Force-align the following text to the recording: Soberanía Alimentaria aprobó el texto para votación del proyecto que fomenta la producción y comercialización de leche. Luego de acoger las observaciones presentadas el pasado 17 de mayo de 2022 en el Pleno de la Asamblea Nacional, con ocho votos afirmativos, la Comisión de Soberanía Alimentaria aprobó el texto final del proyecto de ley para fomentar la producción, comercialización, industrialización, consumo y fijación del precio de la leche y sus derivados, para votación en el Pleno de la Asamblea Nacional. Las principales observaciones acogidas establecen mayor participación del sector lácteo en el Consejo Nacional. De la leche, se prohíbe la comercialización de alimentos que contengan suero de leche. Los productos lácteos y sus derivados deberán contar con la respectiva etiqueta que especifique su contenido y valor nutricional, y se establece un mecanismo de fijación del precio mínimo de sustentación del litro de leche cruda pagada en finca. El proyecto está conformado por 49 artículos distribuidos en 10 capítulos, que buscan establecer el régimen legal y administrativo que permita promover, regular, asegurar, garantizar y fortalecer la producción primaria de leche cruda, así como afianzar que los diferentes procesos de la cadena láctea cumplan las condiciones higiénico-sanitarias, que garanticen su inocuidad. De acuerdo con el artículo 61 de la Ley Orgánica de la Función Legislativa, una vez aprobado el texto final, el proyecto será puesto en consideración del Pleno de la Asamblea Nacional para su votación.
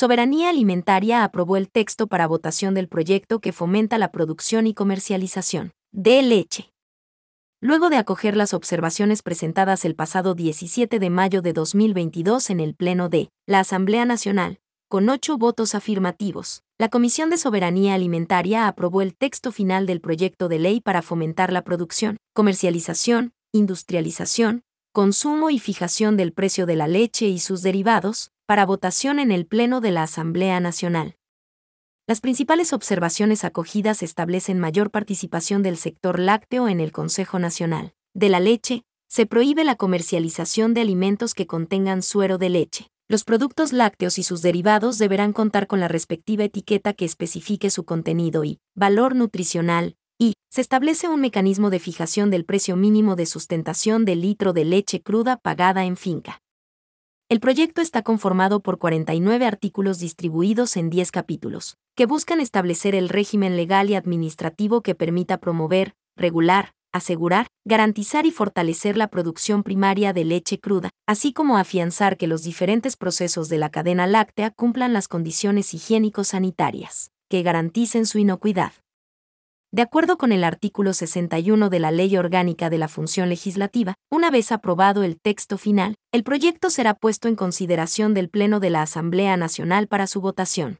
Soberanía 0.00 0.50
Alimentaria 0.50 1.24
aprobó 1.24 1.56
el 1.56 1.68
texto 1.68 2.06
para 2.06 2.28
votación 2.28 2.72
del 2.72 2.86
proyecto 2.86 3.40
que 3.40 3.52
fomenta 3.52 3.98
la 3.98 4.12
producción 4.12 4.68
y 4.68 4.72
comercialización 4.72 5.72
de 5.90 6.22
leche. 6.22 6.70
Luego 7.60 7.90
de 7.90 7.96
acoger 7.96 8.36
las 8.36 8.54
observaciones 8.54 9.22
presentadas 9.22 9.84
el 9.84 9.96
pasado 9.96 10.36
17 10.36 11.00
de 11.00 11.10
mayo 11.10 11.42
de 11.42 11.52
2022 11.52 12.50
en 12.50 12.60
el 12.60 12.76
Pleno 12.76 13.08
de 13.08 13.30
la 13.44 13.58
Asamblea 13.58 14.04
Nacional, 14.04 14.60
con 14.88 15.08
ocho 15.08 15.36
votos 15.36 15.74
afirmativos, 15.74 16.62
la 16.78 16.90
Comisión 16.90 17.28
de 17.28 17.36
Soberanía 17.36 17.94
Alimentaria 17.94 18.68
aprobó 18.68 19.02
el 19.02 19.16
texto 19.16 19.50
final 19.50 19.86
del 19.86 20.00
proyecto 20.00 20.48
de 20.48 20.60
ley 20.60 20.80
para 20.80 21.02
fomentar 21.02 21.52
la 21.52 21.62
producción, 21.62 22.18
comercialización, 22.34 23.32
industrialización, 23.50 24.62
consumo 24.98 25.48
y 25.48 25.60
fijación 25.60 26.16
del 26.16 26.32
precio 26.32 26.66
de 26.66 26.74
la 26.74 26.88
leche 26.88 27.28
y 27.28 27.38
sus 27.38 27.62
derivados, 27.62 28.32
para 28.46 28.66
votación 28.66 29.20
en 29.20 29.30
el 29.30 29.46
Pleno 29.46 29.80
de 29.80 29.92
la 29.92 30.02
Asamblea 30.02 30.58
Nacional. 30.58 31.14
Las 32.08 32.20
principales 32.20 32.72
observaciones 32.72 33.44
acogidas 33.44 34.02
establecen 34.02 34.58
mayor 34.58 34.90
participación 34.90 35.62
del 35.62 35.76
sector 35.76 36.18
lácteo 36.18 36.66
en 36.66 36.80
el 36.80 36.90
Consejo 36.90 37.38
Nacional. 37.38 37.92
De 38.12 38.28
la 38.28 38.40
leche, 38.40 38.82
se 39.06 39.24
prohíbe 39.24 39.62
la 39.62 39.76
comercialización 39.76 40.74
de 40.74 40.80
alimentos 40.80 41.32
que 41.32 41.46
contengan 41.46 42.02
suero 42.02 42.36
de 42.36 42.48
leche. 42.48 42.88
Los 43.06 43.22
productos 43.22 43.72
lácteos 43.72 44.18
y 44.18 44.24
sus 44.24 44.42
derivados 44.42 44.98
deberán 44.98 45.32
contar 45.32 45.68
con 45.68 45.78
la 45.78 45.86
respectiva 45.86 46.42
etiqueta 46.42 46.92
que 46.92 47.04
especifique 47.04 47.70
su 47.70 47.84
contenido 47.84 48.42
y 48.42 48.58
valor 48.74 49.14
nutricional, 49.14 49.94
y 50.18 50.34
se 50.50 50.60
establece 50.60 51.08
un 51.08 51.20
mecanismo 51.20 51.70
de 51.70 51.78
fijación 51.78 52.30
del 52.30 52.44
precio 52.44 52.76
mínimo 52.76 53.16
de 53.16 53.26
sustentación 53.26 54.04
del 54.04 54.20
litro 54.20 54.52
de 54.52 54.64
leche 54.64 55.00
cruda 55.00 55.36
pagada 55.36 55.84
en 55.84 55.96
finca. 55.96 56.42
El 57.30 57.40
proyecto 57.40 57.82
está 57.82 58.02
conformado 58.02 58.60
por 58.60 58.78
49 58.78 59.44
artículos 59.46 59.98
distribuidos 59.98 60.76
en 60.76 60.88
10 60.88 61.12
capítulos, 61.12 61.76
que 61.94 62.06
buscan 62.06 62.40
establecer 62.40 62.94
el 62.94 63.10
régimen 63.10 63.56
legal 63.56 63.90
y 63.90 63.94
administrativo 63.94 64.82
que 64.82 64.94
permita 64.94 65.38
promover, 65.38 65.92
regular, 66.16 66.72
asegurar, 66.90 67.46
garantizar 67.66 68.24
y 68.24 68.30
fortalecer 68.30 68.96
la 68.96 69.08
producción 69.08 69.62
primaria 69.62 70.14
de 70.14 70.24
leche 70.24 70.58
cruda, 70.58 70.88
así 71.06 71.34
como 71.34 71.58
afianzar 71.58 72.16
que 72.16 72.26
los 72.26 72.42
diferentes 72.42 72.96
procesos 72.96 73.50
de 73.50 73.58
la 73.58 73.68
cadena 73.68 74.06
láctea 74.06 74.50
cumplan 74.50 74.94
las 74.94 75.06
condiciones 75.06 75.74
higiénico-sanitarias, 75.74 77.10
que 77.28 77.42
garanticen 77.42 78.06
su 78.06 78.18
inocuidad. 78.18 78.72
De 79.70 79.82
acuerdo 79.82 80.16
con 80.16 80.32
el 80.32 80.44
artículo 80.44 80.94
61 80.94 81.68
de 81.68 81.78
la 81.78 81.90
Ley 81.90 82.16
Orgánica 82.16 82.70
de 82.70 82.78
la 82.78 82.88
Función 82.88 83.28
Legislativa, 83.28 83.96
una 84.10 84.30
vez 84.30 84.50
aprobado 84.50 85.02
el 85.02 85.20
texto 85.20 85.58
final, 85.58 85.96
el 86.10 86.24
proyecto 86.24 86.70
será 86.70 86.94
puesto 86.94 87.28
en 87.28 87.36
consideración 87.36 88.14
del 88.14 88.30
Pleno 88.30 88.60
de 88.60 88.70
la 88.70 88.80
Asamblea 88.80 89.36
Nacional 89.36 89.86
para 89.86 90.06
su 90.06 90.22
votación. 90.22 90.78